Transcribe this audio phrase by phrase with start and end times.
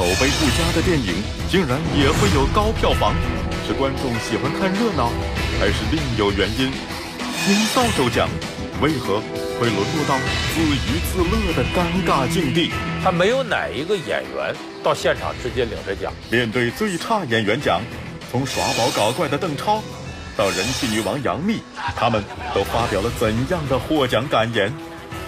[0.00, 3.14] 口碑不佳的电影竟然也会有高票房，
[3.66, 5.12] 是观众喜欢看热闹，
[5.60, 6.72] 还是另有原因？
[7.44, 8.26] 金扫帚奖
[8.80, 9.20] 为何
[9.60, 10.16] 会沦落到
[10.54, 12.70] 自娱自乐的尴尬境地？
[13.04, 16.10] 他没有哪一个演员到现场直接领着奖。
[16.30, 17.82] 面对最差演员奖，
[18.32, 19.82] 从耍宝搞怪的邓超，
[20.34, 21.58] 到人气女王杨幂，
[21.94, 24.72] 他们都发表了怎样的获奖感言？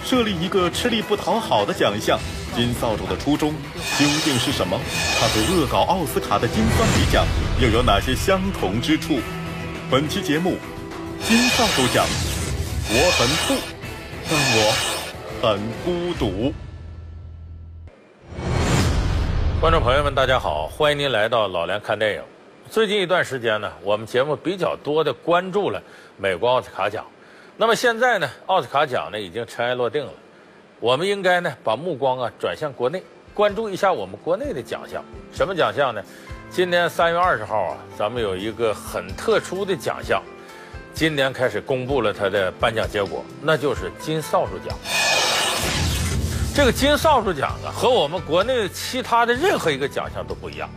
[0.03, 2.19] 设立一个吃力不讨好的奖项。
[2.55, 3.51] 金扫帚的初衷
[3.97, 4.79] 究竟是什么？
[5.19, 7.25] 它和恶搞奥斯卡的金酸梅奖
[7.59, 9.19] 又有哪些相同之处？
[9.89, 10.57] 本期节目，
[11.23, 12.05] 金扫帚奖，
[12.89, 13.59] 我很酷，
[14.29, 14.71] 但我
[15.41, 16.53] 很孤独。
[19.59, 22.21] 观众朋友们，大家好，欢迎您来到老梁看电影。
[22.69, 25.81] 最近一段时间呢，我们节目比较多的关注了
[26.17, 27.03] 美国奥斯卡奖。
[27.55, 30.11] 那么现在呢，奥斯卡奖呢已经尘埃落定了。
[30.79, 35.03] 我们应该呢把目光啊转向国内，关注一下我们国内的奖项。
[35.31, 36.01] 什么奖项呢？
[36.49, 40.21] 今年三月二十号啊，咱们有一个很特殊的奖项，
[40.95, 44.75] 今年开始公布了它的颁奖结果，那就是金扫帚奖。
[46.55, 50.67] 这个金扫帚奖啊，和我们国内其他的任何一个奖项都不一样，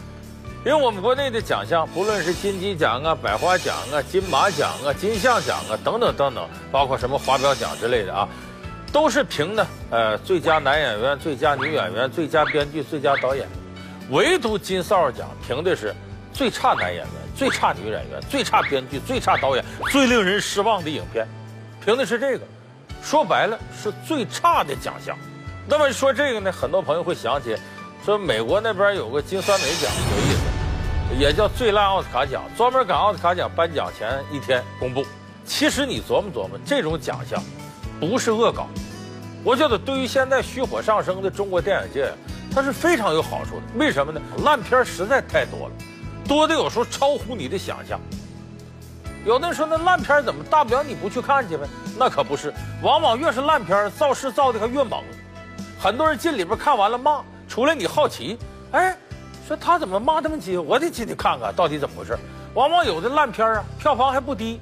[0.67, 8.29] 因为我们国内的奖项，不论是金鸡奖啊、百花奖啊、金马奖啊、金像奖啊等等等等，包括什么华表奖之类的啊。
[8.93, 13.47] 都是评的，呃，最佳男演员、最佳女演员、最佳编剧、最佳导演，
[14.11, 15.95] 唯独金扫帚奖评的是
[16.33, 21.29] 最差男演员、最差女演员、最差编剧、最差导演、最令人失望的影片，
[21.85, 22.45] 评的是这个，
[23.05, 25.17] 说白了是最差的奖项。
[25.69, 27.57] 那么说这个呢，很多朋友会想起，
[28.05, 30.26] 说美国那边有个金酸梅奖，有意思，
[31.15, 35.05] 也叫最烂奥斯卡奖，专门赶奥斯卡奖颁奖前一天公布。
[35.45, 37.43] 其实你琢磨琢磨，这种奖项
[38.01, 38.67] 不是恶搞。
[39.45, 42.13] 我觉得对于现在虚火上升的中国电影界，
[42.53, 43.63] 它是非常有好处的。
[43.77, 44.21] 为什么呢？
[44.45, 45.75] 烂片实在太多了，
[46.27, 48.01] 多的有时候超乎你的想象。
[49.25, 51.67] 有的人说那烂片怎么大不了你不去看去呗？
[51.97, 52.53] 那可不是，
[52.83, 55.03] 往往越是烂片，造势造的还越猛。
[55.81, 58.37] 很多人进里边看完了骂，出来你好奇，
[58.73, 58.97] 哎，
[59.47, 60.57] 说他怎么骂那么急？
[60.57, 62.19] 我得进去看看到底怎么回事。
[62.55, 64.61] 往往有的烂片啊，票房还不低，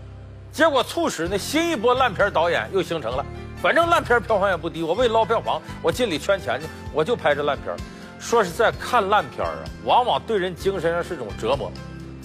[0.52, 3.24] 结果促使那新一波烂片导演又形成了。
[3.62, 7.74] 反正烂片票房也不低，我为捞票房，我尽力圈钱去，我就拍这烂片
[8.20, 11.72] 说实在，看烂片啊，往往对人精神上是一种折磨，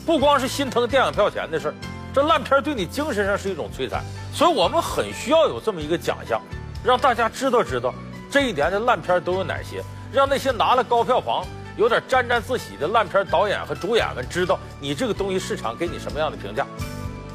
[0.06, 1.74] 不光是心疼电影票钱的事儿，
[2.14, 4.04] 这烂片对你精神上是一种摧残。
[4.34, 6.42] 所以我们很需要有这么一个奖项，
[6.84, 7.94] 让大家知道知道
[8.30, 9.82] 这一年的烂片都有哪些，
[10.12, 11.46] 让那些拿了高票房、
[11.80, 16.68] 有点沾沾自喜的烂片导演和主演们知道你这个东西市场给你什么样的评价。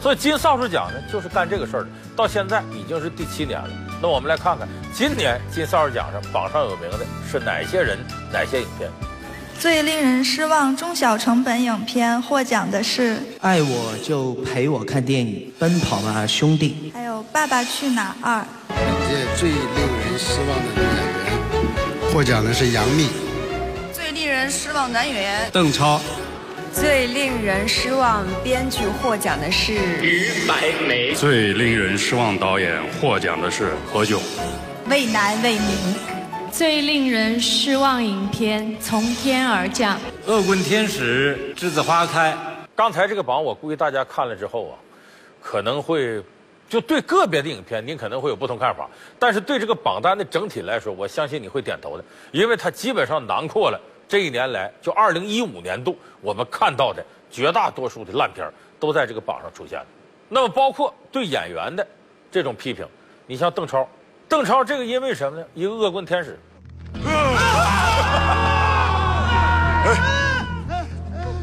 [0.03, 1.89] 所以金扫帚奖呢，就是干这个事儿的。
[2.15, 3.71] 到现在已经是第七年了。
[4.03, 7.99] 那我们来看看今年金扫帚奖上榜上有名的是哪些人、
[8.31, 8.91] 哪些影片。
[9.59, 18.41] 最令人失望中小成本影片获奖的是《爱我就陪我看电影》《奔跑吧兄弟》，还有《爸爸去哪儿二》。
[18.69, 18.77] 本
[19.09, 19.59] 届最令
[20.01, 23.24] 人失望的女演员获奖的是杨幂。
[24.15, 26.01] 最令人失望男演员邓超。
[26.73, 29.73] 最令人失望编剧获奖的是
[30.05, 31.13] 于白眉。
[31.15, 34.21] 最令人失望导演获奖的是何炅。
[34.89, 35.97] 渭南卫民。
[36.53, 39.99] 最令人失望影片从天而降。
[40.27, 42.37] 恶棍天使栀子花开。
[42.77, 44.79] 刚才这个榜我估计大家看了之后啊，
[45.43, 46.23] 可能会
[46.69, 48.89] 就对个别的影片您可能会有不同看法，
[49.19, 53.81] 但是对这个榜单的整体来说，我相信你会点头的，因为它基本上囊括了。
[54.09, 58.49] 这一年来，就二零一五年度，我们看到的绝大多数的烂片
[58.79, 59.87] 都在这个榜上出现了。
[60.29, 61.87] 那么，包括对演员的
[62.31, 62.87] 这种批评，
[63.27, 63.89] 你像邓超，
[64.29, 65.47] 邓超这个因为什么呢？
[65.55, 66.39] 一个恶棍天使。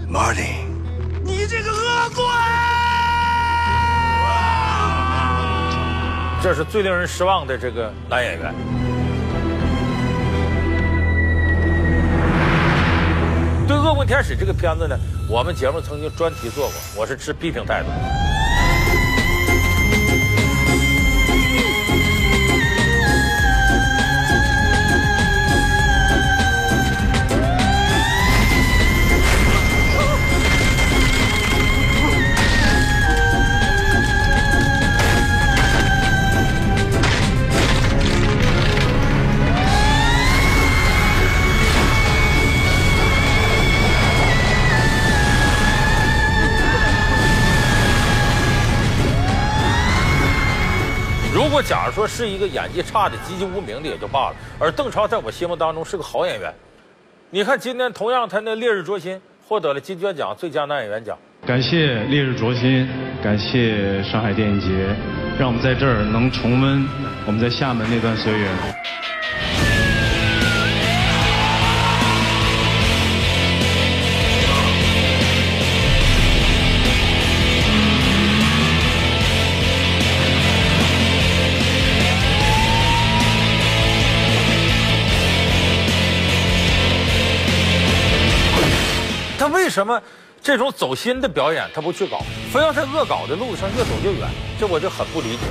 [0.10, 0.66] Marty，
[1.24, 2.28] 你这个恶棍！
[6.44, 8.54] 这是最令人失望的这个男演员。
[14.08, 14.98] 《天使》这个片子呢，
[15.30, 17.90] 我们节目曾经专题做过，我是持批评态度。
[51.72, 56.54] 假如说是一个演技差的、籍籍无名的也就罢了，而邓超在我心目当中是个好演员，
[57.30, 59.16] 你看今天同样他那《烈日灼心》
[59.48, 61.18] 获得了金爵奖最佳男演员奖。
[61.48, 62.86] 感谢《烈日灼心》，
[63.24, 64.68] 感谢上海电影节，
[65.40, 66.86] 让我们在这儿能重温
[67.26, 68.50] 我们在厦门那段岁月。
[89.72, 90.00] 什么
[90.44, 92.20] 这种走心的表演他不去搞，
[92.52, 94.30] 非要在恶搞的路上越走越远？
[94.60, 95.46] 这我就很不理解。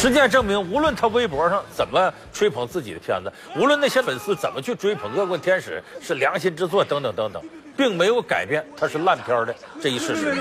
[0.00, 7.42] 实践证明，无论他微博上怎么吹捧自己的片子，无论那些粉丝怎么去追捧《恶棍天使》是良心之作等等等等，
[7.76, 10.34] 并没有改变他是烂片的这一事实。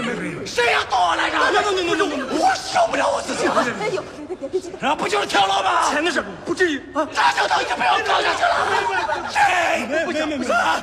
[0.45, 1.37] 谁要动我来着？
[1.37, 3.65] 我受不了我自己了。
[3.81, 4.01] 哎呦，
[4.79, 5.91] 然后不就是跳楼吗？
[5.91, 8.55] 钱的事不至于啊，那就都已经被我搞下去了。
[9.29, 10.05] 谁？
[10.05, 10.81] 不行不行啊！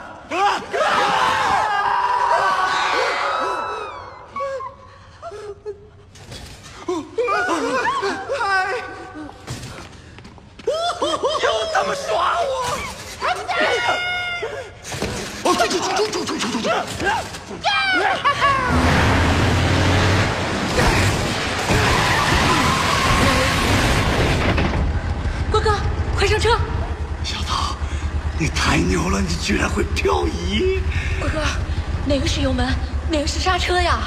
[11.13, 12.67] 又怎么耍我？
[25.51, 25.71] 郭哥，
[26.17, 26.59] 快上车！
[27.23, 27.77] 小桃，
[28.39, 30.81] 你太牛了，你居然会漂移。
[31.21, 31.41] 郭哥，
[32.05, 32.69] 哪个是油门，
[33.11, 34.01] 哪个是刹车呀？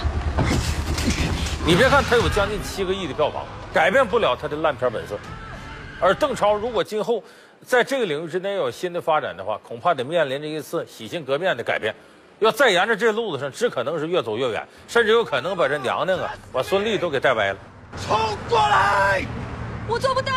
[1.66, 5.18] 你别看他有将近七个亿的票房，改变不了他的烂片本色。
[6.00, 7.24] 而邓超如果今后
[7.66, 11.94] 在这个领域之内有新的发展的话，恐怕得面临着一次洗心革面的改变。
[12.40, 17.60] 要再沿着这路子上，只可能是越走越远，甚至有可能把这娘娘啊，把孙俪都给带歪了。
[18.02, 18.18] 冲
[18.48, 19.26] 过来！
[19.90, 20.32] 我做不到。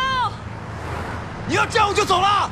[1.47, 2.49] 你要这样我就走了。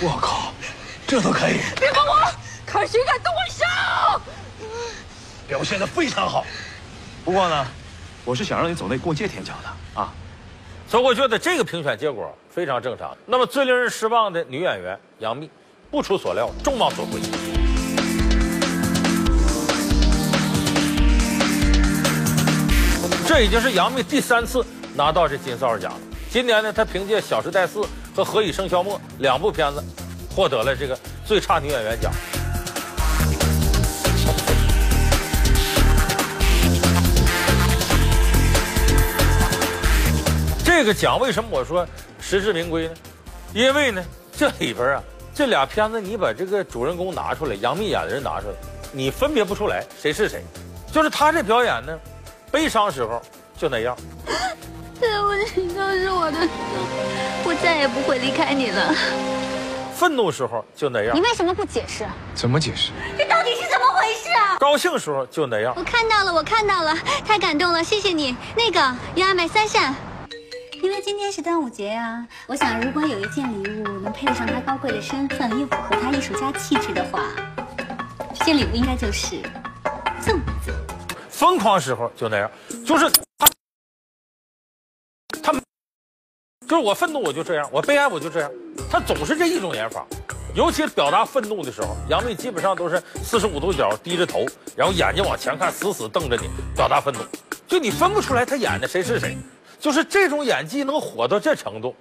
[0.00, 0.52] 我靠，
[1.08, 1.54] 这都可以！
[1.74, 2.14] 别碰我，
[2.64, 4.22] 看谁敢动我手！
[5.48, 6.46] 表现的非常好。
[7.24, 7.66] 不过呢，
[8.24, 10.14] 我是想让你走那过街天桥的啊。
[10.86, 13.16] 所以我觉得这个评选结果非常正常。
[13.26, 15.50] 那么最令人失望的女演员杨幂，
[15.90, 17.20] 不出所料，众望所归。
[23.26, 24.64] 这已经是杨幂第三次
[24.94, 25.98] 拿到这金扫帚奖了。
[26.30, 27.80] 今年呢，她凭借《小时代四》
[28.18, 29.80] 和《何以笙箫默》两部片子，
[30.34, 32.12] 获得了这个最差女演员奖。
[40.64, 41.86] 这个奖为什么我说
[42.20, 42.94] 实至名归呢？
[43.54, 44.04] 因为呢，
[44.36, 45.02] 这里边啊，
[45.32, 48.54] 这俩片子你把这个主人公拿出来，杨幂演的人拿出来，
[48.90, 50.42] 你分别不出来谁是谁。
[50.92, 51.96] 就是她这表演呢，
[52.50, 53.22] 悲伤时候
[53.56, 53.96] 就那样。
[55.00, 56.50] 对不起，都是我的错，
[57.44, 58.94] 我再也不会离开你了。
[59.94, 61.16] 愤怒时候就那样。
[61.16, 62.06] 你为什么不解释？
[62.34, 62.92] 怎么解释？
[63.16, 64.56] 这到底是怎么回事啊？
[64.58, 65.74] 高兴时候就那样。
[65.76, 66.94] 我看到了，我看到了，
[67.26, 68.36] 太感动了，谢谢你。
[68.56, 69.94] 那个要买三扇，
[70.82, 72.24] 因为今天是端午节啊。
[72.46, 77.24] 我想，如果有一件礼物能配得上他高贵的身份，又符合他艺术家气质的话，
[78.34, 79.36] 这件礼物应该就是
[80.22, 80.72] 粽子。
[81.28, 82.48] 疯狂时候就那样，
[82.86, 83.48] 就是，他，
[86.68, 88.50] 就是我愤怒我就这样，我悲哀我就这样，
[88.90, 90.06] 他总是这一种演法。
[90.54, 94.44] 尤其表达愤怒的时候，杨幂基本上都是四十五度角低着头，
[94.76, 97.20] 然后眼睛往前看，死死瞪着你，表达愤怒。
[97.66, 99.36] 就你分不出来他演的谁是谁，
[99.78, 101.94] 就是这种演技能火到这程度，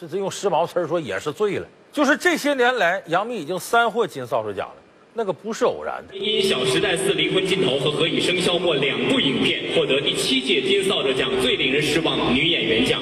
[0.00, 1.66] 这这用时髦词儿说也是醉了。
[1.92, 4.74] 就是这些年来，杨幂已经三获金扫帚奖了。
[5.14, 6.14] 那个不是偶然的。
[6.14, 13.00] 因《小时代四》《离婚尽头》和《何以笙箫默》两部影片获得第七届金扫帚奖最令人失望女演员奖，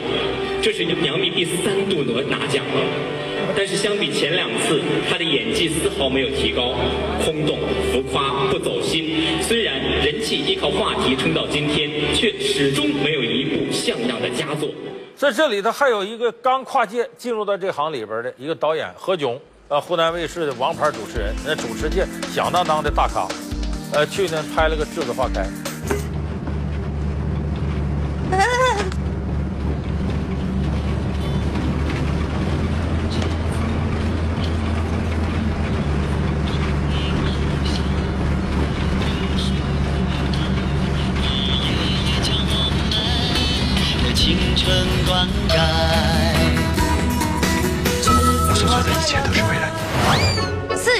[0.67, 2.83] 这是杨幂第三度拿拿奖了。
[3.57, 6.75] 但是相比前两次，她的演技丝毫没有提高，
[7.25, 7.61] 空洞、
[7.93, 9.39] 浮夸、不走心。
[9.41, 14.69] 虽然人气依靠话题撑到今天，却始终没有一部像样的佳作。
[15.15, 22.05] 在这里头还有一个刚跨界进入到这行里边的一个导演何炅，呃，湖南卫视的王牌主持人，那主持界
[22.35, 23.29] 响当当的大咖，
[23.93, 25.43] 呃，去年拍了个《栀子花开》。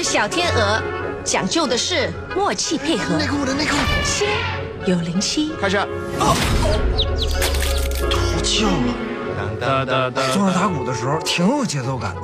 [0.09, 0.81] 小天鹅
[1.25, 3.17] 讲究的是默契配合。
[3.17, 3.75] 内裤的内裤。
[4.05, 4.25] 心
[4.85, 5.51] 有灵犀。
[5.61, 5.77] 开始。
[8.09, 8.93] 脱臼了。
[9.59, 10.21] 哒哒哒。
[10.31, 12.21] 坐着打鼓的时候挺有节奏感的，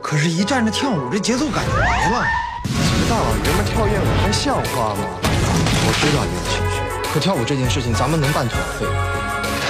[0.00, 2.24] 可是，一站着跳舞，这节奏感就没了。
[2.64, 5.04] 几个大老爷们跳艳舞还像话吗？
[5.22, 6.80] 我知道你有情绪，
[7.12, 8.86] 可跳舞这件事情，咱们能半途而废？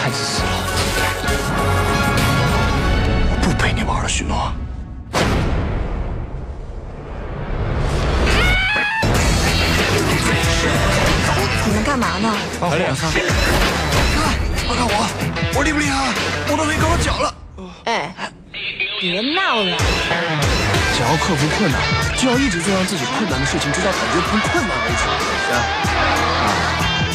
[0.01, 0.49] 太自私了。
[3.33, 4.53] 我不陪你玩了，许诺。
[12.85, 12.97] 嘛呢？
[13.01, 13.29] 排练。
[14.17, 14.35] 看，
[14.67, 14.93] 快看我，
[15.57, 16.13] 我厉不厉害？
[16.51, 17.35] 我都可以搞到脚了。
[17.85, 18.15] 哎，
[19.01, 19.77] 别闹了。
[20.97, 21.81] 想要克服困难，
[22.17, 25.03] 就要一直做让自己困难的事情，直到感觉不困难为止。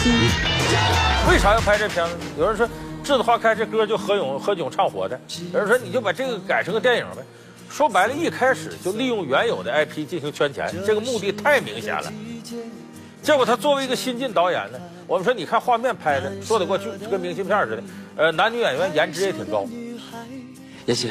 [0.02, 0.06] 行。
[1.30, 2.16] 为啥要拍这片子？
[2.38, 2.68] 有人说
[3.04, 5.20] 《栀子花开》这歌就何勇、何炅唱火的，
[5.54, 7.24] 有人说你就把这个改成个电影呗。
[7.70, 12.12] 说白了，一开始就利用原有的 IP 进行圈钱，这个目的太明显了。
[13.22, 17.84] 结果他作为一个新晋导演呢，我们说你看画面拍的说得过去，就跟明信片似的。
[18.16, 19.66] 呃，男女演员颜值也挺高。
[20.88, 21.10] 妍希，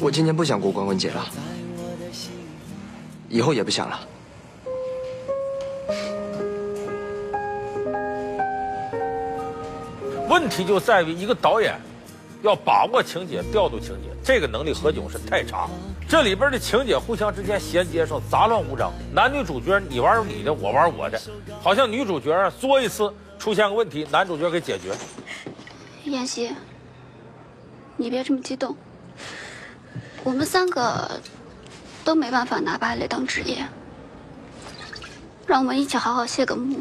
[0.00, 1.26] 我今年不想过光棍节了，
[3.28, 4.00] 以后也不想了。
[10.28, 11.78] 问题就在于一个导演
[12.42, 15.68] 要把握情节、调度情节，这个能力何炅是太差。
[16.10, 21.22] 这里边的情节互相之间衔接上杂乱无章，男女主角你玩你的，我玩我的，
[21.62, 24.92] 好像女主角啊作一次出现个问题，男主角给解决。
[26.02, 26.50] 妍希，
[27.96, 28.76] 你别这么激动，
[30.24, 31.20] 我们三个
[32.02, 33.64] 都没办法拿芭蕾当职业，
[35.46, 36.80] 让我们一起好好谢个幕。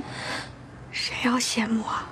[0.91, 2.09] 谁要谢幕啊？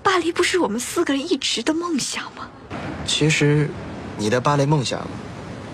[0.00, 2.48] 巴黎不是我们四个人一直的梦想吗？
[3.04, 3.68] 其实，
[4.18, 5.06] 你的芭蕾梦想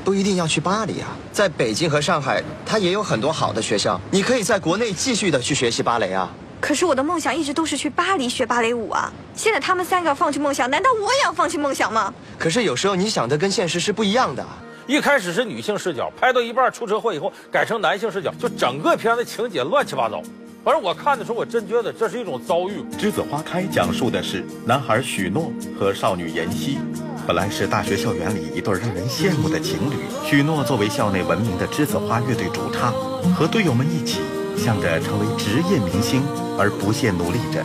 [0.05, 6.31] 不一定要去巴黎啊，在北京和上海，它也有很多好的学校，你可以在国内继续的去学习芭蕾啊。
[6.61, 9.11] 可是我的梦想一直都是去巴黎学芭蕾舞啊！
[9.35, 12.13] 现在他们三个要放弃梦想，难道我也要放弃梦想吗？
[12.39, 14.45] 可是有时候你想的跟现实是不一样的。
[14.87, 20.23] 一开始是女性视角，拍到一半出车祸以后改成男性视角，就整个片子情节乱七八糟。
[20.63, 22.83] 反正我看的时候，我真觉得这是一种遭遇。
[22.99, 26.79] 栀子花开讲述的是男孩许诺和少女妍希，
[27.27, 29.97] 本来是大学校园里一对让人羡慕的情侣。
[30.27, 32.93] 许诺作为校内闻名的栀子花乐队主唱，
[33.35, 34.21] 和队友们一起
[34.59, 36.23] 向着成为职业明星
[36.59, 37.65] 而不懈努力着。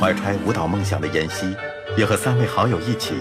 [0.00, 1.54] 怀揣舞蹈梦想的妍希，
[1.96, 3.14] 也和三位好友一起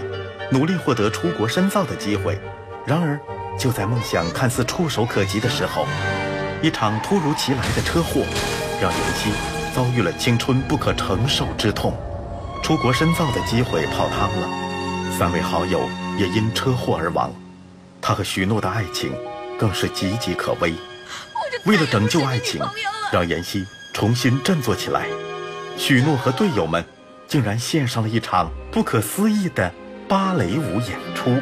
[0.52, 2.40] 努力获得出国深造的机会。
[2.84, 3.20] 然而，
[3.58, 5.86] 就在梦想看似触手可及的时候，
[6.62, 8.24] 一场突如其来的车祸。
[8.82, 9.30] 让妍希
[9.74, 11.94] 遭遇了青春不可承受之痛，
[12.62, 14.50] 出国深造的机会泡汤了，
[15.18, 17.34] 三位好友也因车祸而亡，
[18.02, 19.14] 他和许诺的爱情
[19.58, 20.74] 更是岌岌可危。
[21.66, 22.62] 为了拯救爱情，
[23.14, 25.08] 让妍希重新振作起来，
[25.78, 26.84] 许诺和队友们
[27.30, 29.72] 竟然献上了一场不可思议的
[30.06, 31.42] 芭蕾舞演出。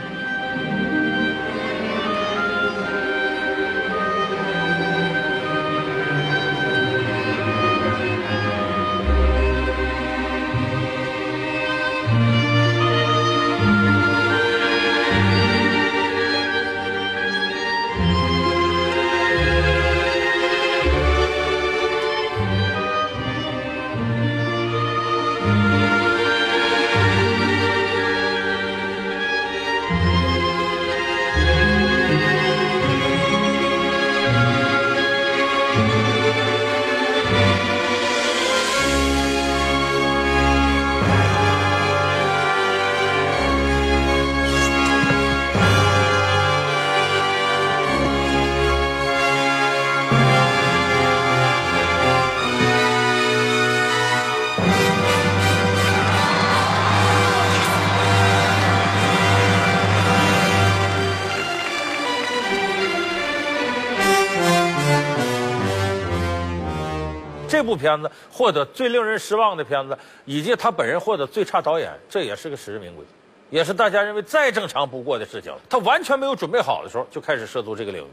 [67.66, 73.06] 部片子获得最令人失望的片子，以及他本人获得最差导演，这也是个实至名归，
[73.50, 75.60] 也是大家认为再正常不过的事情了。
[75.70, 78.08] 他完全没有准备好的时候就开始涉足这个领域，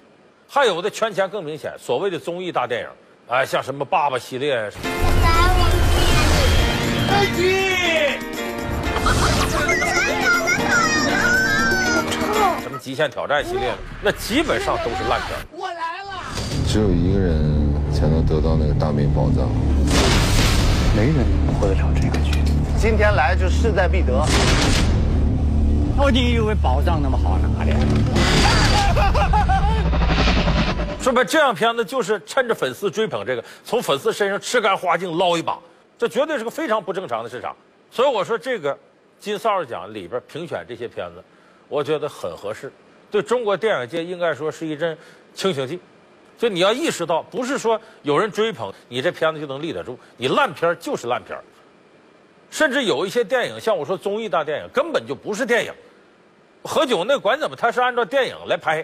[0.48, 2.88] 还有的圈钱更明显，所谓的综艺大电影，
[3.28, 4.70] 哎，像什么爸爸系列。
[12.62, 15.30] 什么极限挑战系列，那基本上都是烂片。
[15.52, 16.22] 我来了。
[16.66, 17.49] 只有一个人
[19.06, 19.48] 到那个大名宝藏，
[20.94, 21.14] 没人
[21.46, 22.32] 能活得了这个局。
[22.78, 24.12] 今天来就势在必得。
[25.96, 27.72] 我你以为宝藏那么好拿的？
[31.00, 35.58] 说白，这样片子就是趁着粉丝追捧这个，从粉丝身上吃干花净捞一把，
[35.98, 37.56] 这绝对是个非常不正常的市场。
[37.90, 38.78] 所以我说，这个
[39.18, 41.24] 金扫帚奖里边评选这些片子。
[41.68, 42.70] 我觉得很合适，
[43.10, 44.96] 对中国电影界应该说是一阵
[45.34, 45.80] 清醒剂。
[46.40, 51.38] 所以你要意识到，不是说有人追捧你这片子就能立得住，你烂片就是烂片
[52.50, 55.72] 甚至有一些电影，像我说综艺大电影，根本就不是电影。
[56.64, 58.82] 何炅那管怎么，他是按照电影来拍。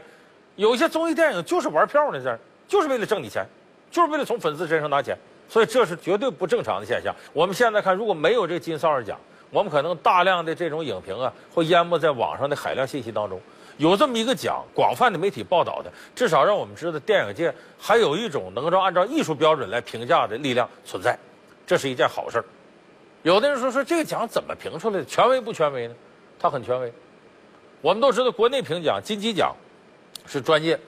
[0.57, 3.43] 有一些综艺电影就是玩票呢，这就是为了挣你钱，
[3.91, 5.17] 就是为了从粉丝身上拿钱。
[5.49, 7.15] 所以这是绝对不正常的现象。
[7.33, 9.19] 我们现在看，如果没有这金扫帚奖。
[9.51, 13.41] 我们可能大量的这种影评啊，会淹没在网上的海量信息当中。
[13.79, 21.19] 有这么一个奖，广泛的媒体报道的，至少让我们知道电影界还有一种能够按照艺术标准来评价的力量存在，
[21.67, 22.45] 这是一件好事儿。
[23.23, 25.05] 有的人说说这个奖怎么评出来的？
[25.05, 25.95] 权威不权威呢？
[26.39, 26.93] 它很权威。
[27.83, 29.55] 我们都知道，国内评奖金鸡奖
[30.27, 30.79] 是专业，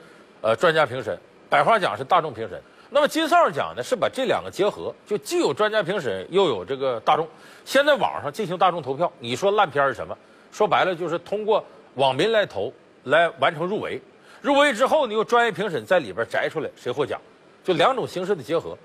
[0.41, 1.15] 呃，专家评审；
[1.51, 2.61] 百花奖是大众评审。
[2.91, 7.29] 那么金扫帚奖呢，是把这两个结合，就既有专家评审，又有这个大众。
[7.65, 10.17] 先在网上进行大众投票，你说烂片是什么？
[10.51, 11.63] 说白了就是通过
[11.95, 12.73] 网民来投，
[13.05, 14.01] 来完成入围。
[14.41, 17.21] 入围之后，你有专业评审在里边摘出来谁获奖，
[17.65, 18.77] 就两种形式的结合。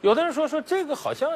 [0.00, 1.30] 有的人说说这个好像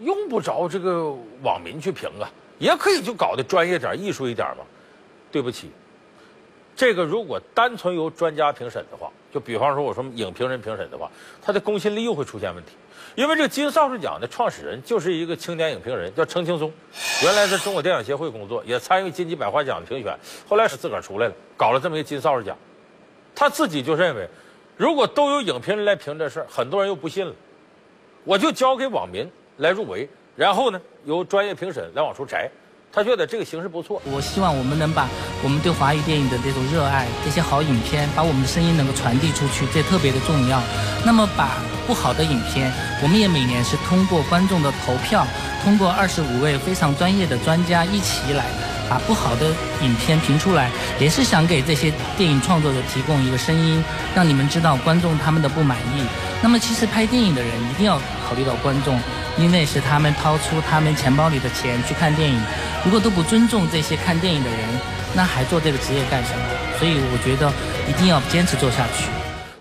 [0.00, 4.64] 用不着这个网民去评啊，也可以就搞得专业点、艺术一点嘛。
[5.30, 5.70] 对不起。
[6.74, 11.10] 这个如果单纯由专家评审的话，就比方说我说影评人评审的话，
[11.42, 12.72] 他的公信力又会出现问题。
[13.16, 16.70] 因为这个金扫帚奖的创始人就是一个青年影评人，叫程青松，
[17.24, 20.14] 原来在中国电影协会工作，也参与金鸡百花奖的评选，
[20.46, 22.54] 后来是自个儿出来了，搞了这么一个金扫帚奖。
[23.34, 24.28] 他自己就认为，
[24.76, 27.34] 如果都由影评人来评这事儿，很多人又不信了，
[28.22, 29.26] 我就交给网民
[29.56, 32.50] 来入围，然后呢由专业评审来往出摘。
[32.96, 34.00] 他觉得这个形式不错。
[34.06, 35.06] 我希望我们能把
[35.44, 40.58] 我们对华语电影的这种热爱，这些好影片，把我们的声音能够传递出去，这特别的重要。
[41.04, 45.26] 那么把不好的影片，我们也每年是通过观众的投票，
[45.62, 48.46] 通过二十五位非常专业的专家一起来，
[48.88, 56.02] 把不好的影片评出来，也是想给这些电影创作者提供一个声音，让你们知道观众他们的不满意。
[56.42, 58.98] 那么其实拍电影的人一定要考虑到观众。
[59.38, 62.40] 因为是他们掏出他们钱包里的钱去看电影，
[62.84, 64.58] 如果都不尊重这些看电影的人，
[65.14, 66.44] 那还做这个职业干什么？
[66.78, 67.50] 所以我觉得
[67.88, 69.10] 一定要坚持做下去。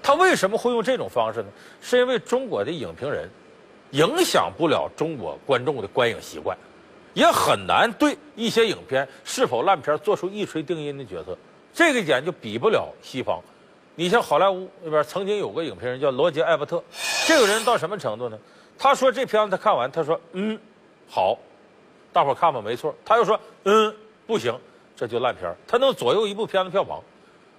[0.03, 1.47] 他为什么会用这种方式呢？
[1.81, 3.27] 是因为中国的影评人
[3.91, 6.55] 影响不了中国观众的观影习惯，
[7.15, 11.35] 也很难对一些影片是否烂片做出一锤定音的决策。
[11.73, 13.41] 这个点就比不了西方。
[13.95, 16.83] 你像好莱坞那边曾经有个影评人叫罗杰·艾伯特，
[17.25, 18.37] 这个人到什么程度呢？
[18.77, 20.59] 他说这片子他看完，他说嗯，
[21.09, 21.37] 好，
[22.15, 22.95] 大伙看吧，没错。
[23.03, 23.93] 他又说嗯，
[24.25, 24.57] 不行，
[24.95, 27.03] 这就烂片他能左右一部片子票房。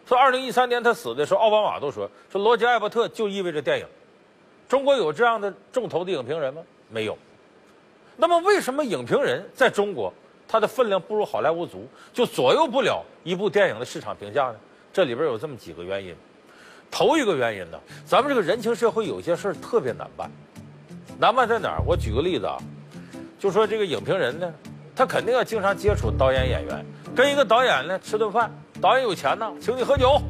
[0.06, 3.86] 说二零一三年他死的时候，奥巴马都说说罗杰·艾伯特就意味着电影。
[4.66, 6.62] 中国有这样的重头的影评人吗？
[6.88, 7.18] 没有。
[8.16, 10.10] 那么为什么影评人在中国
[10.48, 14.54] 他的分量不如好莱坞足，就左右不了一部电影的市场评价呢？
[14.90, 16.16] 这里边有这么几个原因。
[16.90, 20.30] 头一个原因呢，咱们这个人情社会有些事儿特别难办。
[21.18, 21.82] 难办在哪儿？
[21.86, 22.56] 我举个例子啊，
[23.38, 24.52] 就说这个影评人呢，
[24.94, 30.20] 他肯定要经常接触导演、演员，跟一个导演呢吃顿饭，导演有钱呢，请你喝酒，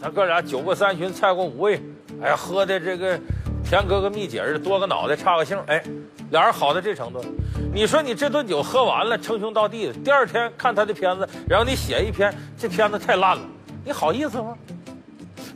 [0.00, 1.80] 咱哥俩酒过三巡，菜过五味，
[2.22, 3.18] 哎呀，喝的这个
[3.64, 5.82] 甜哥哥蜜姐儿多个脑袋差个姓，哎，
[6.30, 7.24] 俩人好到这程度。
[7.72, 13.42] 你说你这顿酒喝完了，称兄道弟的，第二天看他的片子，然后你写一篇这片子太烂了，
[13.84, 14.56] 你好意思吗？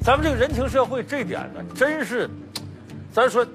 [0.02, 2.28] 咱们这个人情社会这点呢，真是，
[3.12, 3.46] 咱说。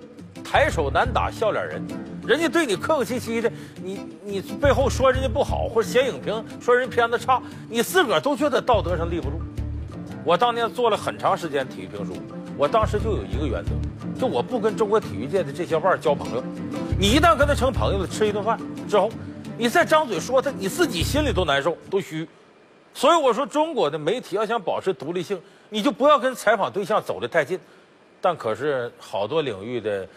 [0.52, 1.86] 抬手难打笑脸人，
[2.28, 3.52] 人家对你客客气气的，
[3.82, 9.40] 你你背后说人家不好，或者写影评说人片子差，你自个儿都觉得道德上立不住。
[10.24, 12.14] 我当年做了很长时间体育评书，
[12.56, 13.72] 我当时就有一个原则，
[14.20, 16.44] 就我不跟中国体育界的这些腕儿交朋友。
[17.00, 19.10] 你一旦跟他成朋友了，吃一顿饭之后，
[19.58, 22.28] 你再张嘴说他，你自己心里都难受，都虚。
[22.94, 27.60] 所以我说，中国的媒体要想保持独立性，你就不要跟采访对象走得太近。
[28.22, 30.08] 但可是好多领域的。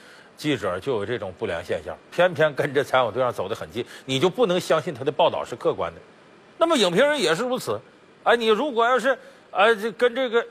[0.42, 6.00] 记者就有这种不良现象，偏偏跟着采访对象走得很近，你就不能相信他的报道是客观的。
[6.58, 7.80] 那么影评人也是如此，
[8.24, 9.16] 哎，你如果要是
[9.52, 10.44] 哎这跟这个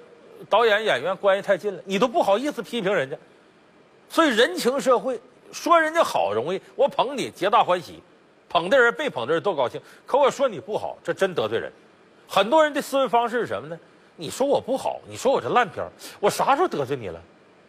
[0.50, 3.18] 导演演员关系太近了，你都不好意思批评人家。
[4.08, 5.20] 所以人情社会
[5.52, 8.02] 说人家好容易，我捧你皆大欢喜，
[8.48, 9.82] 捧的人被捧的人都高兴。
[10.06, 11.70] 可我说你不好，这真得罪人。
[12.30, 13.78] 很多人的思维方式是什么呢？
[14.16, 15.86] 你说我不好，你说我这烂片
[16.22, 17.22] 我啥时候得罪你了？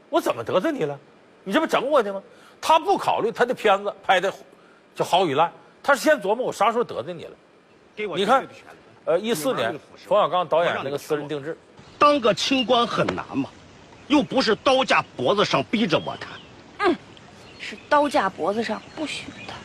[0.09, 0.97] 我怎么得罪你了？
[1.45, 2.23] 你这不整我呢吗？
[2.61, 4.33] 他不考虑他的片子拍的
[4.95, 5.53] 就好与烂，
[5.83, 7.33] 他是先琢磨我啥时候得罪你了。
[7.97, 8.47] 给我你看，
[9.05, 9.77] 呃，一四年
[10.07, 11.59] 冯小刚导演那个私人定制，
[11.99, 13.51] 当个清官很难嘛，
[14.07, 16.31] 又不是刀架脖子上逼着我谈。
[16.79, 16.97] 嗯，
[17.59, 19.57] 是刀架脖子上不许谈。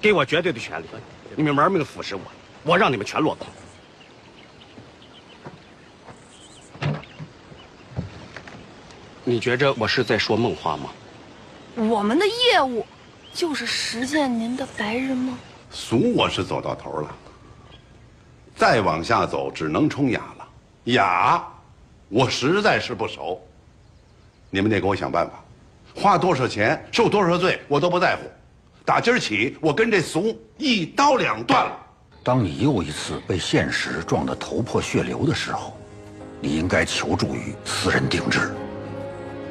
[0.00, 0.86] 给我绝对的权利，
[1.34, 2.22] 你们玩命腐蚀我，
[2.64, 3.46] 我让你们全落空。
[9.24, 10.90] 你觉着我是在说梦话吗？
[11.76, 12.86] 我们的业务
[13.34, 15.36] 就是实现您的白日梦。
[15.70, 17.14] 俗我是走到头了，
[18.56, 20.48] 再往下走只能冲雅了。
[20.84, 21.46] 雅，
[22.08, 23.38] 我实在是不熟。
[24.48, 25.34] 你们得给我想办法，
[25.94, 28.22] 花多少钱受多少罪我都不在乎。
[28.82, 31.78] 打今儿起，我跟这俗一刀两断了。
[32.22, 35.76] 当你又一次被现实撞得头破血流的时候，
[36.40, 38.54] 你应该求助于私人定制。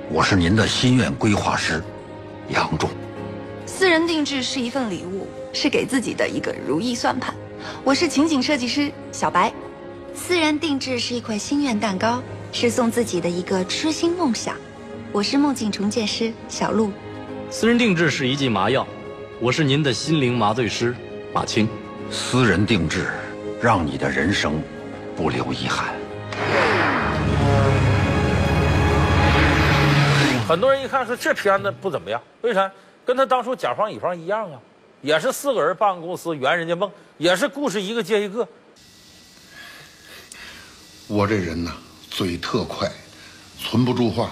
[0.10, 1.84] 我是您的心愿规划师，
[2.50, 2.90] 杨仲。
[3.66, 7.34] 私人定制是一份礼物，是给自己的一个如意算盘。
[7.84, 9.52] 我是情景设计师小白。
[10.14, 14.56] 私人定制是一块心愿蛋糕，是送自己的一个痴心梦想。
[15.12, 16.92] 我是梦境重建师小鹿。
[17.50, 18.88] 私人定制是一剂麻药，
[19.40, 20.96] 我是您的心灵麻醉师
[21.34, 21.68] 马青。
[22.12, 23.08] 私人定制，
[23.62, 24.62] 让你的人生
[25.16, 25.94] 不留遗憾。
[30.48, 32.72] 很多人一看说这片子不怎么样，为啥？
[33.04, 34.60] 跟他当初甲方乙方一样啊，
[35.02, 38.48] 也是四个人办公司圆人家梦，也是故事一个接一个。
[41.08, 41.72] 我这人呐，
[42.12, 42.92] 嘴特快，
[43.60, 44.32] 存不住话，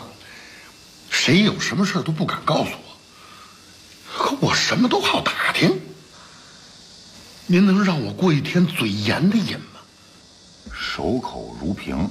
[1.09, 5.79] 谁有什么事都不敢告诉我，可我什么都好打听。
[7.47, 9.81] 您能让我过一天嘴严的瘾吗？
[10.71, 12.07] 守口如瓶，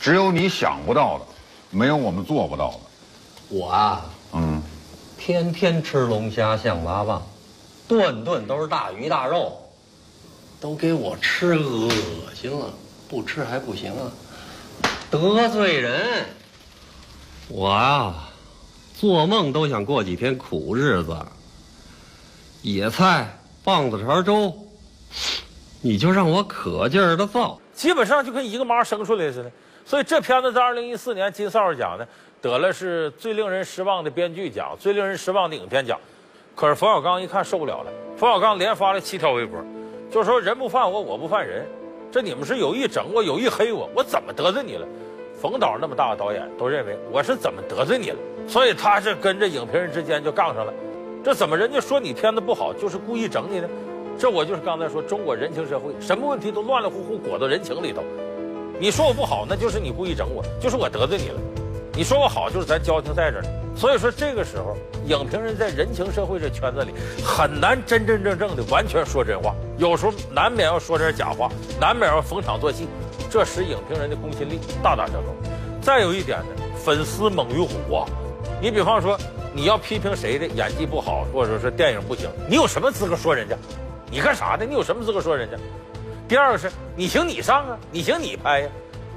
[0.00, 1.26] 只有你想不到的。
[1.70, 2.78] 没有我们做不到的。
[3.48, 4.62] 我啊，嗯，
[5.18, 7.20] 天天吃龙虾象拔蚌，
[7.86, 9.56] 顿顿都是大鱼大肉，
[10.60, 11.90] 都给我吃恶
[12.34, 12.72] 心了，
[13.08, 14.10] 不吃还不行啊，
[15.10, 16.26] 得罪人。
[17.48, 18.30] 我啊，
[18.94, 21.16] 做梦都想过几天苦日子。
[22.62, 24.52] 野菜、棒子肠粥，
[25.82, 29.52] 你就让我可劲儿的造，基本上就跟一个妈生出来似的。
[29.86, 32.04] 所以这片子在二零一四年金扫帚奖呢
[32.42, 35.96] 得了是最令人失望的编剧奖、最令人失望的影片奖。
[36.56, 39.60] 可是冯小刚一看受不了了，冯小刚连发了七条微博，
[40.10, 41.64] 就说人不犯我，我不犯人，
[42.10, 44.84] 这你们是有意整我，有意黑我，我怎么得罪你了？
[45.40, 48.16] 冯导那么大的导演都认为我是怎么得罪你了？
[48.48, 50.74] 所以他是跟着影评人之间就杠上了。
[51.22, 53.68] 这怎么人家说你片子不好，就是故意整你呢？
[54.18, 58.02] 这我就是刚才说中国人情社会，什么问题都乱乱乎乎裹到人情里头。
[58.78, 61.40] 你说我不好，那就是你故意整我，就是我得罪你了。
[61.94, 63.44] 你说我好，就是咱交情在这儿。
[63.74, 66.92] 所以说这个时候，影评人在人情社会这圈子里
[67.24, 72.86] 很难真真正正的完全说真话，有时候难免要说点假话，难免要逢场作戏，
[73.30, 75.34] 这使影评人的公信力大打折扣。
[75.80, 78.04] 再有一点呢，粉丝猛于虎啊！
[78.60, 79.18] 你比方说，
[79.54, 83.56] 你要批评谁的演技不好，或者说电影不行，你有什么资格说人家？
[84.10, 84.66] 你干啥的？
[84.66, 85.56] 你有什么资格说人家？
[86.28, 88.68] 第二个是你行你上啊，你行你拍呀，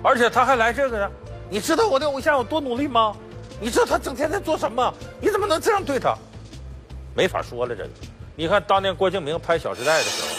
[0.03, 1.09] 而且他还来这个呢。
[1.49, 3.15] 你知道我的偶像有多努力吗？
[3.59, 4.93] 你知道他整天在做什么？
[5.19, 6.15] 你怎么能这样对他？
[7.15, 7.87] 没法说了，这。
[8.35, 10.29] 你看当年郭敬明拍《小时代》的时候，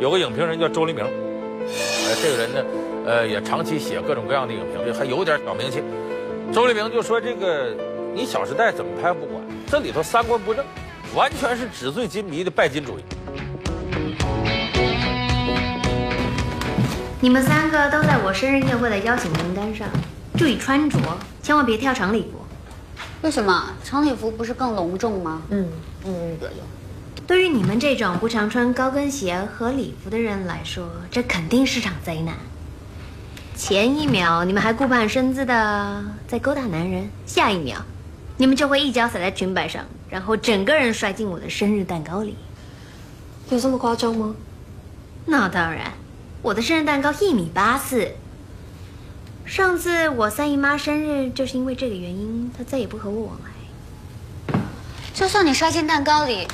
[0.00, 2.64] 有个影评人叫周黎明，呃，这个人呢，
[3.06, 5.82] 呃，也长期写各种各样的影评，还有点小名气。
[6.52, 7.74] 周黎明就说：“这个
[8.12, 10.64] 你《小时代》怎么拍不管，这里头三观不正，
[11.14, 13.02] 完全是纸醉金迷的拜金主义。”
[17.20, 19.88] 你们三个都在我生日宴会的邀请名单上，
[20.36, 20.96] 注意穿着，
[21.42, 22.38] 千万别跳长礼服。
[23.22, 23.70] 为什么？
[23.82, 25.42] 长礼服不是更隆重吗？
[25.50, 25.68] 嗯
[26.04, 26.38] 嗯。
[27.26, 32.36] 对于你们这种不常穿高跟鞋和礼服的人来说，这肯定是场灾难。
[33.56, 37.78] 前一秒你们还顾盼生姿的在勾搭男人，下一秒，
[38.36, 42.36] 你们就会一脚踩在裙摆上，然后整个人摔进我的生日蛋糕里。
[43.50, 44.36] 有这么夸张吗？
[45.26, 45.92] 那当然。
[46.40, 48.12] 我的生日蛋糕一米八四，
[49.44, 54.60] 上次我三姨妈生日就是因为这个原因，她再也不和我往来。
[55.12, 56.46] 就算你摔进蛋糕里，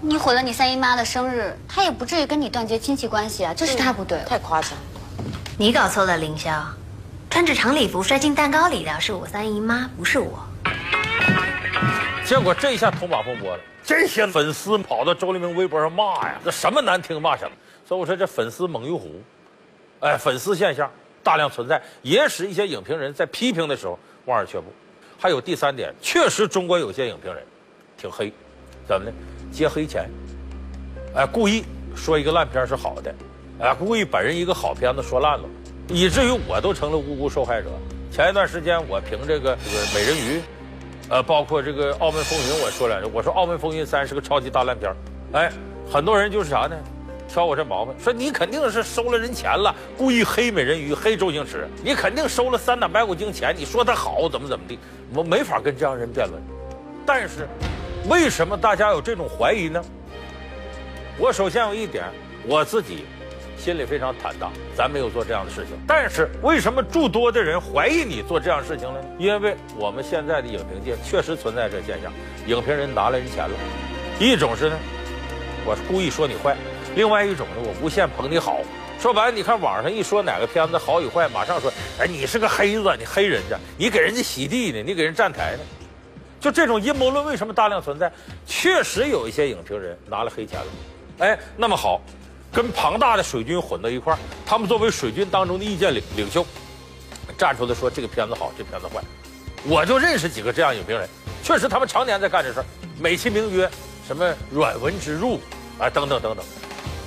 [0.00, 3.52] 你毁了你三姨妈的生日，她也不至于跟你断绝亲戚关系啊。
[3.52, 4.70] 这是她不对，太夸张。
[5.58, 6.62] 你搞错了，凌霄，
[7.28, 10.38] 穿着长礼服摔进蛋糕里的是我三姨妈，不是我。
[12.24, 17.50] 结果这一下捅马蜂窝了，这些粉丝跑到周黎明微博上骂呀，这什么难听骂什么。
[17.88, 19.22] 所以我说这粉丝猛于虎，
[20.00, 20.90] 哎，粉丝现象
[21.22, 24.66] 大量存在，也使一些影评人在批评的时候望而却步。
[25.18, 27.42] 还有第三点，确实中国有些影评人
[27.96, 28.30] 挺黑，
[28.86, 29.16] 怎么呢？
[29.50, 30.06] 接黑钱，
[31.14, 31.64] 哎，故意
[31.96, 33.14] 说一个烂片是好的，
[33.58, 35.48] 哎，故意把人一个好片子说烂了，
[35.88, 37.70] 以至于我都成了无辜受害者。
[38.12, 40.42] 前一段时间我评这个这个美人鱼。
[41.08, 44.94] 呃，包括这个《澳门风云》，我说两句，我说《澳门风云三》是个超级大烂片
[45.32, 45.50] 哎，
[45.90, 46.76] 很多人就是啥呢？
[47.28, 54.78] 挑我这毛病，说你肯定是收了人钱了，故意黑美人鱼、黑周星驰，你肯定收了三打白骨精钱，你说他好怎么怎么地，
[55.14, 56.42] 我没法跟这样人辩论。
[57.06, 57.46] 但是，
[58.08, 59.80] 为什么大家有这种怀疑呢？
[61.18, 62.04] 我首先有一点，
[62.46, 63.04] 我自己。
[63.58, 65.76] 心里非常坦荡，咱没有做这样的事情。
[65.84, 69.00] 但是为什么诸多的人怀疑你做这样事情呢？
[69.18, 72.12] 因为我们现在的影评界确实存在这现象，
[72.46, 73.50] 影评人拿了人钱了。
[74.20, 74.76] 一种是呢，
[75.66, 76.54] 我故意说你坏；
[76.94, 78.60] 另外一种呢，我无限捧你好。
[78.98, 85.60] 说白了，你看网上一说哪个片子好与坏，马上说，哎，你是个黑子，你黑人家，你给人家洗地呢，你给人站台呢。
[86.40, 88.10] 就这种阴谋论为什么大量存在？
[88.46, 90.66] 确实有一些影评人拿了黑钱了。
[91.18, 92.00] 哎，那么好。
[92.50, 96.44] 跟庞大的水军混到一块儿，他们作为水军当中的意见领领袖，
[97.36, 99.02] 站出来说这个片子好，这片子坏。
[99.64, 101.06] 我就认识几个这样影评人，
[101.42, 102.64] 确实他们常年在干这事，
[102.98, 103.68] 美其名曰
[104.06, 105.38] 什么软文植入
[105.78, 106.44] 啊等等等等。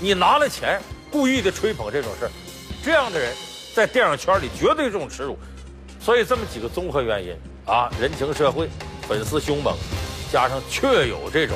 [0.03, 2.31] 你拿了钱故意的吹捧这种事儿，
[2.83, 3.31] 这样的人
[3.75, 5.37] 在电影圈里绝对这种耻辱。
[5.99, 7.35] 所以这么几个综合原因
[7.67, 8.67] 啊，人情社会、
[9.07, 9.77] 粉丝凶猛，
[10.31, 11.55] 加上确有这种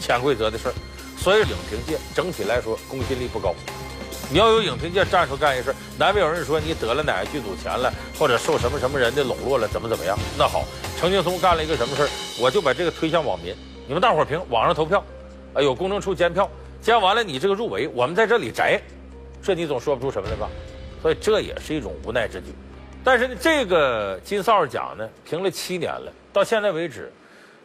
[0.00, 0.74] 潜规则的事儿。
[1.16, 3.54] 所以影评界整体来说公信力不高。
[4.28, 10.18] 你要有影评界站出干一事，难免有人说你得了哪个剧组钱了，或者受什么什么人的笼络了，怎么怎么样？
[10.36, 10.64] 那好，
[10.98, 12.08] 程劲松干了一个什么事儿
[12.40, 13.54] 我就把这个推向网民，
[13.86, 14.98] 你们大伙儿评，网上投票，
[15.52, 16.50] 啊，有公证处监票，
[16.84, 18.78] 加完了你这个入围，我们在这里摘，
[19.42, 20.50] 这你总说不出什么来吧？
[21.00, 22.48] 所以这也是一种无奈之举。
[23.02, 27.10] 但是，这个金扫帚奖呢，评了七年了，到现在为止，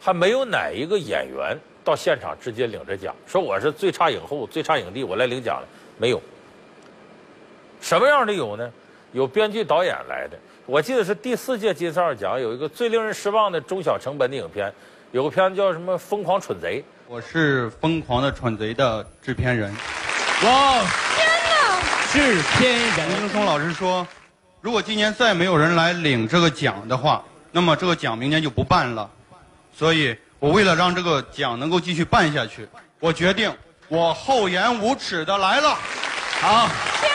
[0.00, 1.54] 还没有哪一个演员。
[1.82, 5.68] 到现场直接领着奖，说我是最差影后、最差影帝，我来领奖了。
[5.98, 6.20] 没有，
[7.80, 8.72] 什么样的有呢？
[9.12, 10.38] 有编剧导演来的。
[10.64, 14.72] 我记得是第四届金扫帚奖有一个最令人失望的中小成本的影片，
[15.12, 16.80] 有个片子叫什么《疯狂蠢贼》。
[17.08, 19.74] 我是《疯狂的蠢贼》的制片人。
[20.44, 20.80] 哇！
[21.16, 22.12] 天哪！
[22.12, 24.06] 制片人林松老师说，
[24.60, 29.10] 如果今年再没有人来领这个奖的话，那么这个奖明年就不办了。
[29.72, 30.16] 所以。
[30.40, 32.66] 我为了让这个奖能够继续办下去，
[32.98, 33.54] 我决定
[33.88, 35.76] 我厚颜无耻的来了。
[36.40, 36.66] 好，
[36.98, 37.12] 天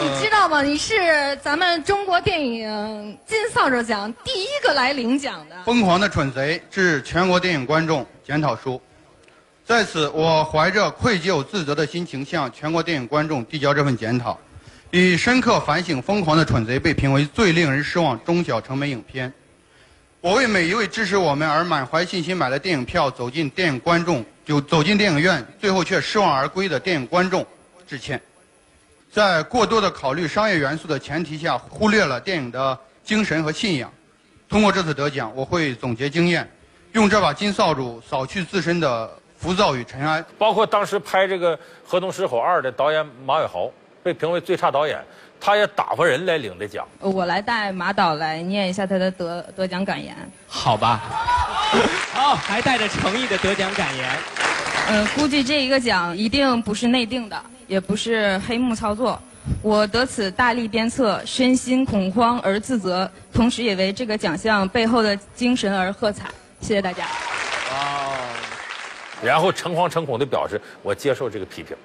[0.00, 0.62] 你知道吗？
[0.62, 5.56] 你是咱们中国电影金扫帚奖第一个来领奖的。
[5.64, 8.80] 疯狂的蠢贼致全国电影观众检讨书，
[9.64, 14.38] 在此我怀着愧疚自责的心情向全国电影观众递交这份检讨，
[14.92, 19.32] 以深刻反省《疯狂的蠢贼》被评为最令人失望中小成本影片。
[20.20, 27.44] 我为每一位支持我们而满怀信心买了电影票走进电影观众，就走进电影院，最后却失望而归的电影观众
[27.86, 28.20] 致歉。
[29.10, 33.90] 在过多的考虑商业元素的前提下，忽略了电影的精神和信仰。
[34.48, 36.50] 通过这次得奖，我会总结经验，
[36.92, 40.24] 用这把金扫帚扫去自身的浮躁与尘埃。
[40.38, 43.70] 包括当时拍这个《河东狮吼二》的导演马伟豪，
[44.02, 45.02] 被评为最差导演。
[45.40, 46.84] 他也打发人来领的奖。
[46.98, 50.16] 我来带马导来念一下他的得得奖感言。
[50.48, 51.00] 好吧。
[52.12, 54.10] 好，还带着诚意的得奖感言。
[54.88, 59.20] 嗯，估计这一个奖一定不是内定的，也不是黑幕操作。
[59.62, 66.28] 我得此大力鞭策，身心恐慌而自责，同时也为这个奖项背后的精神而喝彩。
[66.60, 67.04] 谢谢大家。
[67.04, 68.18] 啊。
[69.22, 71.76] 然后诚惶诚恐地表示，我接受这个批评。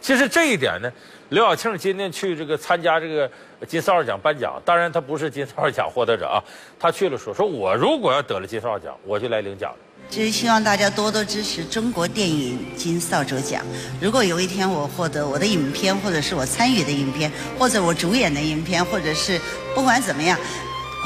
[0.00, 0.90] 其实这一点呢。
[1.30, 3.30] 刘晓庆今天去这个参加这个
[3.66, 6.42] 金扫帚奖颁奖，当然他不是金扫帚奖获得者啊，
[6.78, 9.74] 他去了说说我如果要得了金扫帚奖，我就来领奖。
[10.08, 13.62] 就是希望大家多多支持中国电影金扫帚奖。
[14.00, 19.38] 如果有一天我获得我的影片，或者是我参与的影片，或者我主演的影片，或者是
[19.74, 20.38] 不管怎么样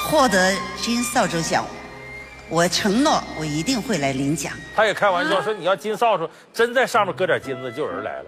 [0.09, 1.67] 获得金扫帚奖，
[2.49, 4.53] 我承诺我一定会来领奖。
[4.77, 8.27] 他也开玩笑说，你要金扫帚真在上面搁点金子，就有人来了。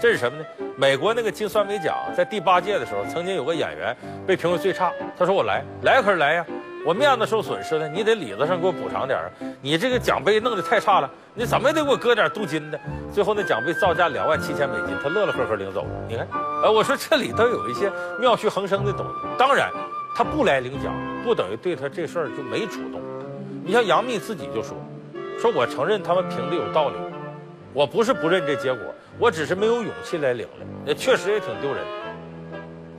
[0.00, 0.44] 这是什么呢？
[0.78, 3.94] 美国那个金酸梅奖在第八届的时候，曾经有个演员
[4.26, 6.46] 被评为最差，他说我来来可是来呀，
[6.86, 12.80] 我面子受损失了，你得里子上给我补偿点儿，你这个奖杯弄得太差了，你怎么也得给我搁点镀金的。
[13.12, 15.90] 最后那奖杯造价两万七千美金，他乐乐呵呵领走了。
[16.08, 16.26] 你看，
[16.62, 19.12] 呃，我说这里头有一些妙趣横生的东西。
[19.36, 19.70] 当然，
[20.16, 23.02] 他不来领奖，不等于对他这事儿就没主动。
[23.62, 24.74] 你像杨幂自己就说，
[25.38, 26.94] 说我承认他们评的有道理，
[27.74, 28.82] 我不是不认这结果，
[29.20, 31.84] 我只是没有勇气来领了，也确实也挺丢人。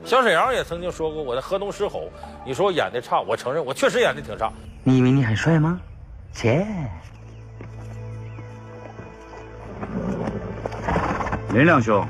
[0.04, 2.08] 小沈阳也曾经说过，我的河东狮吼，
[2.46, 4.52] 你说我演的差，我承认我确实演的挺差。
[4.84, 5.80] 你以为你很帅吗？
[6.32, 6.64] 切！
[11.52, 12.06] 林亮兄，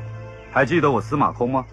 [0.53, 1.65] 还记得我司马空吗？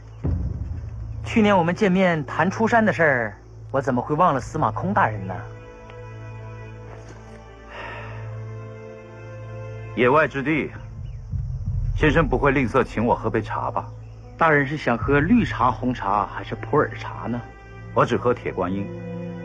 [1.25, 3.37] 去年我们见面谈出山的事儿，
[3.69, 5.35] 我怎么会忘了司马空大人呢？
[9.95, 10.71] 野外之地，
[11.99, 13.85] 先生不会吝啬请我喝杯茶吧？
[14.37, 17.41] 大人是想喝绿茶、红茶还是普洱茶呢？
[17.93, 18.87] 我只喝铁观音。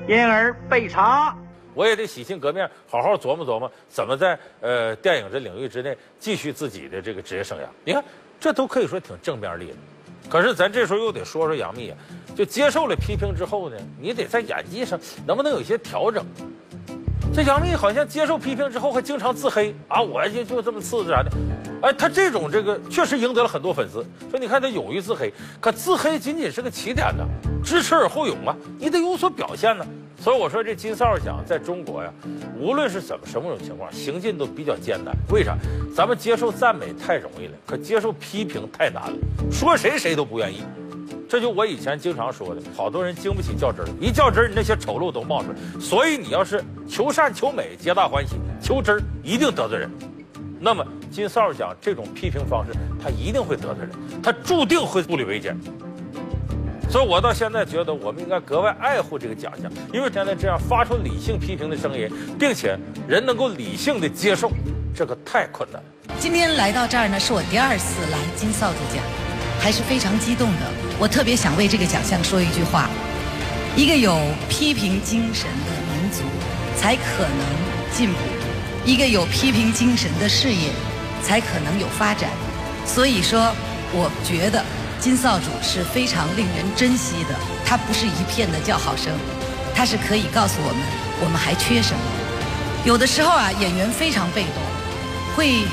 [0.07, 1.37] 因而备茶。
[1.75, 7.63] 我也得洗心革面，好好琢磨琢磨，怎么在呃电影这领域之内继续自己的这个职业生涯。
[7.85, 8.05] 你看，
[8.39, 9.77] 这都可以说挺正面例子。
[10.29, 11.99] 可是咱这时候又得说说杨幂啊，
[12.37, 16.25] 就接受了批评之后呢，你得在演技上能不能有一些调整？
[17.35, 21.33] 这杨幂好像接受批评之后还经常自黑啊，我就就这么次啥的。
[21.85, 24.03] 哎，他这种这个确实赢得了很多粉丝。
[24.31, 27.23] 说你看他勇于自黑，可自黑仅仅是个起点呢，
[27.63, 29.85] 知耻而后勇啊，你得有所表现呢。
[30.19, 32.11] 所以我说这金扫奖在中国呀，
[32.59, 35.15] 无论是怎么什么种情况，行进都比较艰难。
[35.31, 35.59] 为啥？
[35.95, 39.19] 咱们接受赞美太容易了，可接受批评太难了。
[39.53, 40.63] 说谁谁都不愿意。
[41.29, 45.57] 这就我以前经常说的，好多人经不起较真儿，一较真儿，你那些丑陋都冒出来。
[45.79, 49.91] 所以你要是求善求美，皆大欢喜；求真儿，一定得罪人。
[50.59, 55.57] 那么金扫帚奖这种批评方式，他一定会得罪人，他注定会步履维艰。
[56.91, 64.51] 所以我到现在觉得，我们应该格外爱护这个奖项，因为现在这样发出理性批评的声音，并且人能够理性的接受，
[64.93, 65.81] 这个太困难。
[66.19, 69.01] 今天来到这儿呢，是我第二次来金扫帚奖，
[69.61, 70.63] 还是非常激动的。
[70.99, 72.91] 我特别想为这个奖项说一句话：
[73.77, 76.25] 一个有批评精神的民族，
[76.77, 77.47] 才可能
[77.93, 78.19] 进步；
[78.85, 80.71] 一个有批评精神的事业，
[81.25, 82.31] 才可能有发展。
[82.87, 83.53] 所以说，
[83.93, 84.63] 我觉得。
[85.01, 87.35] 金扫帚是非常令人珍惜的，
[87.67, 89.13] 它不是一片的叫好声，
[89.75, 90.81] 它是可以告诉我们
[91.21, 92.01] 我们还缺什么。
[92.87, 94.63] 有的时候啊，演员非常被动，
[95.37, 95.67] 会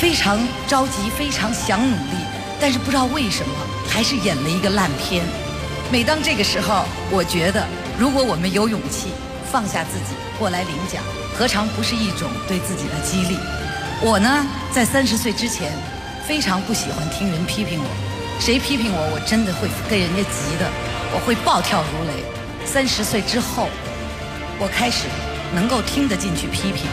[0.00, 2.16] 非常着急，非常想努力，
[2.58, 3.52] 但是不知道为什么
[3.86, 5.22] 还是演了一个烂片。
[5.92, 7.66] 每当这个时候，我觉得
[7.98, 9.08] 如果我们有勇气
[9.52, 11.02] 放下自己过来领奖，
[11.36, 13.36] 何尝不是一种对自己的激励？
[14.00, 15.72] 我呢，在三十岁之前，
[16.22, 17.86] 非常不喜欢听人批评我。
[18.38, 20.70] 谁批评我，我真的会跟人家急的，
[21.12, 22.22] 我会暴跳如雷。
[22.64, 23.66] 三十岁之后，
[24.60, 25.08] 我开始
[25.52, 26.86] 能够听得进去批评，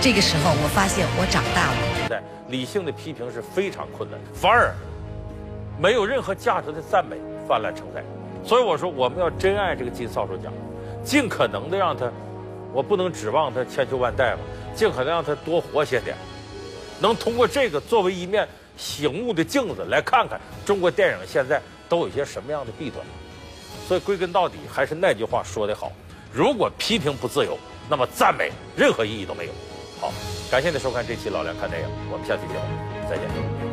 [0.00, 2.08] 这个时候我发现我长大了。
[2.08, 2.18] 对，
[2.48, 4.74] 理性的批评是非常困难，反而
[5.78, 8.02] 没有任何价值的赞美泛滥成灾。
[8.44, 10.52] 所以我说，我们要珍爱这个金扫帚奖，
[11.04, 12.10] 尽可能的让他，
[12.72, 14.40] 我不能指望他千秋万代吧，
[14.74, 16.16] 尽可能让他多活些点，
[17.00, 18.48] 能通过这个作为一面。
[18.78, 23.04] 醒悟的镜子，来看看中国电影现在都有些什么样的弊端。
[23.88, 25.90] 所以归根到底还是那句话说得好：
[26.32, 27.58] 如果批评不自由，
[27.90, 29.52] 那么赞美任何意义都没有。
[30.00, 30.12] 好，
[30.48, 33.67] 感谢您收看这期《老梁看电影》，我们下期节目再见。